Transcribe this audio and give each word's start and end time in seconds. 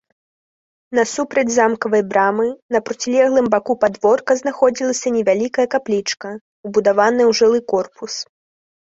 Насупраць 0.99 1.49
замкавай 1.55 2.01
брамы, 2.13 2.45
на 2.75 2.79
процілеглым 2.87 3.47
баку 3.53 3.75
падворка 3.83 4.37
знаходзілася 4.41 5.07
невялікая 5.17 5.67
каплічка, 5.75 6.27
убудаваная 6.71 7.25
ў 7.31 7.37
жылы 7.41 7.59
корпус. 7.75 8.13